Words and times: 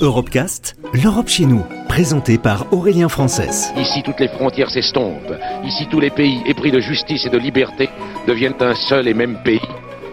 Europecast, 0.00 0.76
l'Europe 0.92 1.28
chez 1.28 1.46
nous, 1.46 1.64
présenté 1.88 2.38
par 2.38 2.72
Aurélien 2.72 3.08
Frances. 3.08 3.70
Ici, 3.76 4.02
toutes 4.04 4.20
les 4.20 4.28
frontières 4.28 4.70
s'estompent. 4.70 5.34
Ici, 5.64 5.86
tous 5.90 6.00
les 6.00 6.10
pays 6.10 6.42
épris 6.46 6.70
de 6.70 6.80
justice 6.80 7.26
et 7.26 7.30
de 7.30 7.38
liberté 7.38 7.88
deviennent 8.26 8.54
un 8.60 8.74
seul 8.74 9.08
et 9.08 9.14
même 9.14 9.38
pays, 9.42 9.60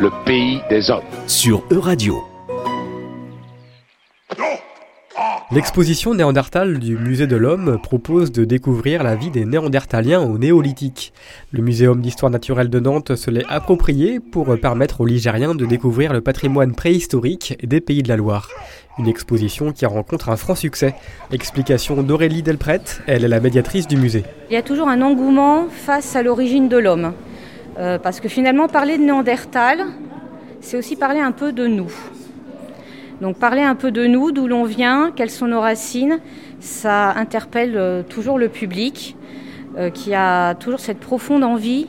le 0.00 0.10
pays 0.24 0.60
des 0.70 0.90
hommes. 0.90 1.04
Sur 1.26 1.62
Euradio. 1.70 2.35
L'exposition 5.52 6.14
Néandertal 6.14 6.78
du 6.78 6.98
Musée 6.98 7.26
de 7.26 7.36
l'Homme 7.36 7.78
propose 7.82 8.32
de 8.32 8.44
découvrir 8.44 9.02
la 9.02 9.14
vie 9.14 9.30
des 9.30 9.44
Néandertaliens 9.44 10.20
au 10.20 10.38
néolithique. 10.38 11.12
Le 11.52 11.62
Muséum 11.62 12.00
d'histoire 12.00 12.30
naturelle 12.30 12.68
de 12.68 12.80
Nantes 12.80 13.14
se 13.14 13.30
l'est 13.30 13.46
approprié 13.48 14.20
pour 14.20 14.58
permettre 14.58 15.00
aux 15.00 15.06
Ligériens 15.06 15.54
de 15.54 15.64
découvrir 15.64 16.12
le 16.12 16.20
patrimoine 16.20 16.74
préhistorique 16.74 17.56
des 17.62 17.80
pays 17.80 18.02
de 18.02 18.08
la 18.08 18.16
Loire. 18.16 18.50
Une 18.98 19.06
exposition 19.06 19.72
qui 19.72 19.86
rencontre 19.86 20.30
un 20.30 20.36
franc 20.36 20.54
succès. 20.54 20.94
Explication 21.30 22.02
d'Aurélie 22.02 22.42
Delpret, 22.42 22.82
elle 23.06 23.24
est 23.24 23.28
la 23.28 23.40
médiatrice 23.40 23.86
du 23.86 23.96
musée. 23.96 24.24
Il 24.50 24.54
y 24.54 24.56
a 24.56 24.62
toujours 24.62 24.88
un 24.88 25.00
engouement 25.00 25.68
face 25.70 26.16
à 26.16 26.22
l'origine 26.22 26.68
de 26.68 26.78
l'homme. 26.78 27.12
Euh, 27.78 27.98
parce 27.98 28.20
que 28.20 28.28
finalement, 28.28 28.68
parler 28.68 28.98
de 28.98 29.02
Néandertal, 29.02 29.84
c'est 30.60 30.76
aussi 30.76 30.96
parler 30.96 31.20
un 31.20 31.32
peu 31.32 31.52
de 31.52 31.66
nous. 31.66 31.92
Donc 33.20 33.38
parler 33.38 33.62
un 33.62 33.74
peu 33.74 33.90
de 33.90 34.06
nous, 34.06 34.30
d'où 34.30 34.46
l'on 34.46 34.64
vient, 34.64 35.10
quelles 35.14 35.30
sont 35.30 35.46
nos 35.46 35.60
racines, 35.60 36.20
ça 36.60 37.12
interpelle 37.12 37.72
euh, 37.76 38.02
toujours 38.02 38.38
le 38.38 38.48
public 38.48 39.16
euh, 39.78 39.88
qui 39.88 40.14
a 40.14 40.54
toujours 40.54 40.80
cette 40.80 41.00
profonde 41.00 41.42
envie 41.42 41.86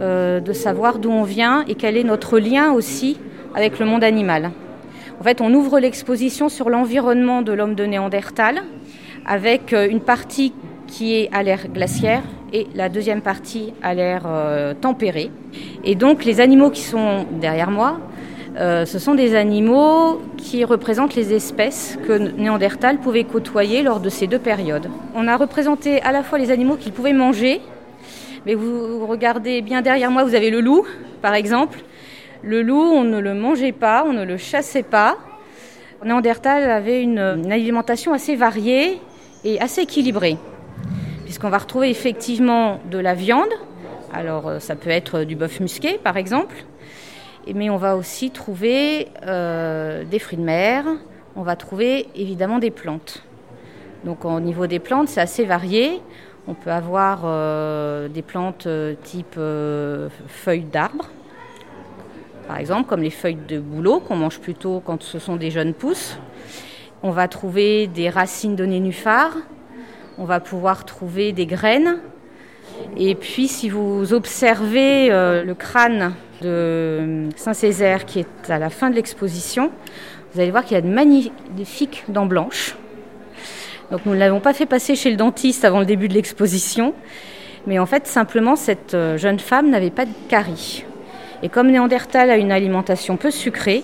euh, 0.00 0.40
de 0.40 0.52
savoir 0.52 0.98
d'où 0.98 1.10
on 1.10 1.22
vient 1.22 1.64
et 1.68 1.74
quel 1.74 1.96
est 1.96 2.04
notre 2.04 2.38
lien 2.38 2.72
aussi 2.72 3.18
avec 3.54 3.78
le 3.78 3.86
monde 3.86 4.04
animal. 4.04 4.50
En 5.18 5.24
fait, 5.24 5.40
on 5.40 5.54
ouvre 5.54 5.80
l'exposition 5.80 6.50
sur 6.50 6.68
l'environnement 6.68 7.40
de 7.40 7.52
l'homme 7.52 7.74
de 7.74 7.84
Néandertal 7.84 8.62
avec 9.24 9.72
une 9.72 10.00
partie 10.00 10.52
qui 10.86 11.14
est 11.14 11.30
à 11.32 11.42
l'ère 11.42 11.66
glaciaire 11.68 12.22
et 12.52 12.66
la 12.74 12.88
deuxième 12.88 13.20
partie 13.20 13.72
à 13.82 13.94
l'ère 13.94 14.26
tempérée. 14.80 15.30
Et 15.82 15.96
donc 15.96 16.24
les 16.24 16.40
animaux 16.40 16.70
qui 16.70 16.82
sont 16.82 17.26
derrière 17.40 17.70
moi, 17.70 17.98
euh, 18.56 18.86
ce 18.86 18.98
sont 18.98 19.14
des 19.14 19.34
animaux 19.34 20.20
qui 20.36 20.64
représentent 20.64 21.14
les 21.14 21.32
espèces 21.32 21.98
que 22.06 22.12
Néandertal 22.12 22.98
pouvait 22.98 23.24
côtoyer 23.24 23.82
lors 23.82 24.00
de 24.00 24.08
ces 24.08 24.26
deux 24.26 24.38
périodes. 24.38 24.88
On 25.14 25.28
a 25.28 25.36
représenté 25.36 26.00
à 26.02 26.12
la 26.12 26.22
fois 26.22 26.38
les 26.38 26.50
animaux 26.50 26.76
qu'il 26.76 26.92
pouvait 26.92 27.12
manger, 27.12 27.60
mais 28.46 28.54
vous 28.54 29.06
regardez 29.06 29.60
bien 29.60 29.82
derrière 29.82 30.10
moi, 30.10 30.24
vous 30.24 30.34
avez 30.34 30.50
le 30.50 30.60
loup, 30.60 30.86
par 31.22 31.34
exemple. 31.34 31.78
Le 32.42 32.62
loup, 32.62 32.80
on 32.80 33.04
ne 33.04 33.18
le 33.18 33.34
mangeait 33.34 33.72
pas, 33.72 34.04
on 34.06 34.12
ne 34.12 34.24
le 34.24 34.36
chassait 34.36 34.82
pas. 34.82 35.16
Néandertal 36.04 36.70
avait 36.70 37.02
une, 37.02 37.18
une 37.18 37.52
alimentation 37.52 38.12
assez 38.12 38.36
variée 38.36 39.00
et 39.44 39.60
assez 39.60 39.82
équilibrée, 39.82 40.36
puisqu'on 41.24 41.50
va 41.50 41.58
retrouver 41.58 41.90
effectivement 41.90 42.80
de 42.90 42.98
la 42.98 43.14
viande. 43.14 43.50
Alors 44.12 44.48
euh, 44.48 44.58
ça 44.58 44.74
peut 44.74 44.90
être 44.90 45.24
du 45.24 45.36
bœuf 45.36 45.60
musqué, 45.60 45.98
par 46.02 46.16
exemple 46.16 46.54
mais 47.54 47.70
on 47.70 47.76
va 47.76 47.96
aussi 47.96 48.30
trouver 48.30 49.08
euh, 49.26 50.04
des 50.04 50.18
fruits 50.18 50.38
de 50.38 50.42
mer, 50.42 50.84
on 51.36 51.42
va 51.42 51.56
trouver 51.56 52.08
évidemment 52.14 52.58
des 52.58 52.70
plantes. 52.70 53.22
Donc 54.04 54.24
au 54.24 54.40
niveau 54.40 54.66
des 54.66 54.78
plantes, 54.78 55.08
c'est 55.08 55.20
assez 55.20 55.44
varié. 55.44 56.00
On 56.46 56.54
peut 56.54 56.70
avoir 56.70 57.22
euh, 57.24 58.08
des 58.08 58.22
plantes 58.22 58.66
euh, 58.66 58.94
type 59.02 59.38
feuilles 60.28 60.64
d'arbres, 60.64 61.10
par 62.46 62.56
exemple, 62.56 62.88
comme 62.88 63.02
les 63.02 63.10
feuilles 63.10 63.38
de 63.48 63.60
bouleau 63.60 64.00
qu'on 64.00 64.16
mange 64.16 64.40
plutôt 64.40 64.80
quand 64.84 65.02
ce 65.02 65.18
sont 65.18 65.36
des 65.36 65.50
jeunes 65.50 65.74
pousses. 65.74 66.18
On 67.02 67.10
va 67.10 67.28
trouver 67.28 67.86
des 67.86 68.08
racines 68.08 68.56
de 68.56 68.64
nénuphars. 68.64 69.36
On 70.16 70.24
va 70.24 70.40
pouvoir 70.40 70.84
trouver 70.84 71.32
des 71.32 71.46
graines. 71.46 71.98
Et 72.96 73.14
puis, 73.14 73.48
si 73.48 73.68
vous 73.68 74.12
observez 74.12 75.08
le 75.08 75.54
crâne 75.54 76.14
de 76.42 77.28
Saint-Césaire 77.36 78.04
qui 78.04 78.20
est 78.20 78.50
à 78.50 78.58
la 78.58 78.70
fin 78.70 78.90
de 78.90 78.94
l'exposition, 78.94 79.70
vous 80.32 80.40
allez 80.40 80.50
voir 80.50 80.64
qu'il 80.64 80.74
y 80.74 80.78
a 80.78 80.82
de 80.82 80.88
magnifiques 80.88 82.04
dents 82.08 82.26
blanches. 82.26 82.76
Donc 83.90 84.04
nous 84.04 84.12
ne 84.12 84.18
l'avons 84.18 84.40
pas 84.40 84.52
fait 84.52 84.66
passer 84.66 84.94
chez 84.94 85.10
le 85.10 85.16
dentiste 85.16 85.64
avant 85.64 85.80
le 85.80 85.86
début 85.86 86.08
de 86.08 86.14
l'exposition, 86.14 86.94
mais 87.66 87.78
en 87.78 87.86
fait 87.86 88.06
simplement 88.06 88.54
cette 88.54 88.94
euh, 88.94 89.16
jeune 89.16 89.38
femme 89.38 89.70
n'avait 89.70 89.90
pas 89.90 90.04
de 90.04 90.12
carie. 90.28 90.84
Et 91.42 91.48
comme 91.48 91.70
Néandertal 91.70 92.30
a 92.30 92.36
une 92.36 92.52
alimentation 92.52 93.16
peu 93.16 93.30
sucrée, 93.30 93.82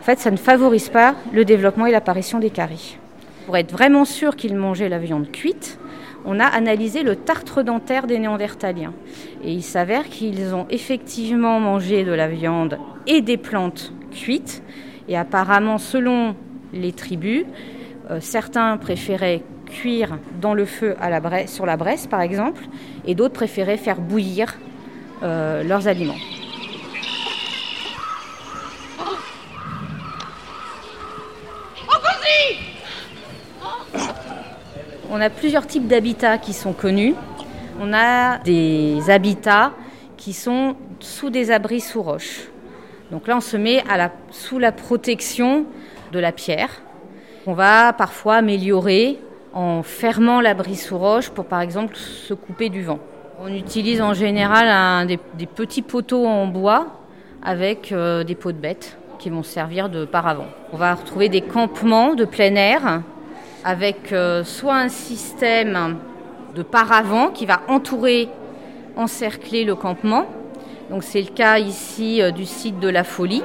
en 0.00 0.04
fait 0.04 0.18
ça 0.18 0.30
ne 0.30 0.36
favorise 0.36 0.90
pas 0.90 1.14
le 1.32 1.44
développement 1.46 1.86
et 1.86 1.90
l'apparition 1.90 2.38
des 2.38 2.50
caries. 2.50 2.98
Pour 3.46 3.56
être 3.56 3.72
vraiment 3.72 4.04
sûr 4.04 4.36
qu'il 4.36 4.54
mangeait 4.56 4.90
la 4.90 4.98
viande 4.98 5.30
cuite, 5.30 5.78
on 6.26 6.40
a 6.40 6.44
analysé 6.44 7.02
le 7.02 7.16
tartre 7.16 7.62
dentaire 7.62 8.06
des 8.06 8.18
Néandertaliens. 8.18 8.92
Et 9.44 9.52
il 9.52 9.62
s'avère 9.62 10.08
qu'ils 10.08 10.54
ont 10.54 10.66
effectivement 10.68 11.60
mangé 11.60 12.04
de 12.04 12.12
la 12.12 12.28
viande 12.28 12.78
et 13.06 13.22
des 13.22 13.36
plantes 13.36 13.92
cuites. 14.10 14.62
Et 15.08 15.16
apparemment, 15.16 15.78
selon 15.78 16.34
les 16.72 16.92
tribus, 16.92 17.44
euh, 18.10 18.18
certains 18.20 18.76
préféraient 18.76 19.42
cuire 19.66 20.18
dans 20.40 20.54
le 20.54 20.64
feu 20.64 20.96
sur 21.46 21.66
la 21.66 21.76
braise, 21.76 22.06
par 22.06 22.20
exemple, 22.20 22.62
et 23.06 23.14
d'autres 23.14 23.34
préféraient 23.34 23.76
faire 23.76 24.00
bouillir 24.00 24.56
euh, 25.22 25.62
leurs 25.62 25.88
aliments. 25.88 26.14
On 35.16 35.20
a 35.22 35.30
plusieurs 35.30 35.66
types 35.66 35.86
d'habitats 35.88 36.36
qui 36.36 36.52
sont 36.52 36.74
connus. 36.74 37.14
On 37.80 37.94
a 37.94 38.36
des 38.40 38.98
habitats 39.08 39.72
qui 40.18 40.34
sont 40.34 40.76
sous 41.00 41.30
des 41.30 41.50
abris 41.50 41.80
sous 41.80 42.02
roche. 42.02 42.50
Donc 43.10 43.26
là, 43.26 43.38
on 43.38 43.40
se 43.40 43.56
met 43.56 43.82
sous 44.30 44.58
la 44.58 44.72
protection 44.72 45.64
de 46.12 46.18
la 46.18 46.32
pierre. 46.32 46.82
On 47.46 47.54
va 47.54 47.94
parfois 47.94 48.34
améliorer 48.34 49.18
en 49.54 49.82
fermant 49.82 50.42
l'abri 50.42 50.76
sous 50.76 50.98
roche 50.98 51.30
pour, 51.30 51.46
par 51.46 51.62
exemple, 51.62 51.96
se 51.96 52.34
couper 52.34 52.68
du 52.68 52.82
vent. 52.82 52.98
On 53.40 53.48
utilise 53.48 54.02
en 54.02 54.12
général 54.12 55.06
des, 55.06 55.46
petits 55.46 55.80
poteaux 55.80 56.26
en 56.26 56.46
bois 56.46 56.88
avec 57.42 57.90
euh, 57.90 58.22
des 58.22 58.34
pots 58.34 58.52
de 58.52 58.58
bêtes 58.58 58.98
qui 59.18 59.30
vont 59.30 59.42
servir 59.42 59.88
de 59.88 60.04
paravent. 60.04 60.48
On 60.74 60.76
va 60.76 60.94
retrouver 60.94 61.30
des 61.30 61.40
campements 61.40 62.12
de 62.12 62.26
plein 62.26 62.54
air 62.54 63.00
avec 63.66 64.12
euh, 64.12 64.44
soit 64.44 64.76
un 64.76 64.88
système 64.88 65.96
de 66.54 66.62
paravent 66.62 67.30
qui 67.30 67.46
va 67.46 67.62
entourer, 67.66 68.28
encercler 68.96 69.64
le 69.64 69.74
campement. 69.74 70.26
Donc 70.88 71.02
c'est 71.02 71.20
le 71.20 71.34
cas 71.34 71.58
ici 71.58 72.22
euh, 72.22 72.30
du 72.30 72.44
site 72.44 72.78
de 72.78 72.88
la 72.88 73.02
Folie. 73.02 73.42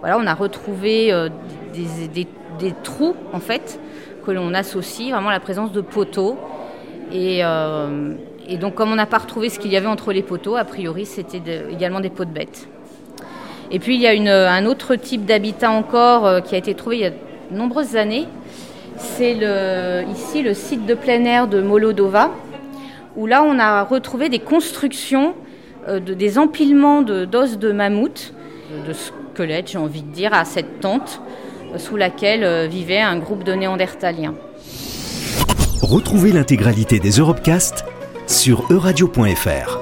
Voilà, 0.00 0.18
on 0.18 0.26
a 0.26 0.34
retrouvé 0.34 1.12
euh, 1.12 1.28
des, 1.72 2.74
trous 2.82 3.14
en 3.32 3.38
fait 3.38 3.78
que 4.26 4.32
l'on 4.32 4.52
associe 4.52 5.12
vraiment 5.12 5.28
à 5.28 5.32
la 5.32 5.40
présence 5.40 5.70
de 5.70 5.80
poteaux. 5.80 6.36
Et, 7.12 7.42
donc 8.60 8.74
comme 8.74 8.90
on 8.90 8.96
n'a 8.96 9.06
pas 9.06 9.18
retrouvé 9.18 9.48
ce 9.48 9.60
qu'il 9.60 9.70
y 9.70 9.76
avait 9.76 9.86
entre 9.86 10.12
les 10.12 10.22
poteaux, 10.22 10.56
a 10.56 10.64
priori 10.64 11.06
c'était 11.06 11.40
également 11.70 12.00
des 12.00 12.10
pots 12.10 12.24
de 12.24 12.32
bêtes. 12.32 12.68
Et 13.70 13.78
puis 13.78 13.94
il 13.94 14.00
y 14.00 14.08
a 14.08 14.52
un 14.52 14.66
autre 14.66 14.96
type 14.96 15.24
d'habitat 15.24 15.70
encore 15.70 16.42
qui 16.42 16.56
a 16.56 16.58
été 16.58 16.74
trouvé 16.74 16.96
il 16.96 17.02
y 17.02 17.06
a 17.06 17.10
de 17.10 17.16
nombreuses 17.52 17.96
années, 17.96 18.26
c'est 19.00 19.38
ici 20.10 20.42
le 20.42 20.54
site 20.54 20.86
de 20.86 20.94
plein 20.94 21.24
air 21.24 21.48
de 21.48 21.60
Molodova, 21.60 22.32
où 23.16 23.26
là 23.26 23.42
on 23.42 23.58
a 23.58 23.82
retrouvé 23.82 24.28
des 24.28 24.38
constructions, 24.38 25.34
euh, 25.88 26.00
des 26.00 26.38
empilements 26.38 27.02
d'os 27.02 27.58
de, 27.58 27.72
mammouth, 27.72 28.34
de 28.86 28.92
squelettes 28.92 29.70
j'ai 29.72 29.78
envie 29.78 30.02
de 30.02 30.12
dire, 30.12 30.34
à 30.34 30.44
cette 30.44 30.80
tente 30.80 31.20
euh, 31.74 31.78
sous 31.78 31.96
laquelle 31.96 32.44
euh, 32.44 32.66
vivait 32.66 33.00
un 33.00 33.18
groupe 33.18 33.44
de 33.44 33.52
néandertaliens. 33.52 34.34
Retrouvez 35.82 36.32
l'intégralité 36.32 37.00
des 37.00 37.10
Europecast 37.10 37.84
sur 38.26 38.70
euradio.fr. 38.70 39.79